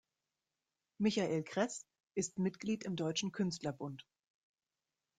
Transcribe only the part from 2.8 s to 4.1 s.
im Deutschen Künstlerbund.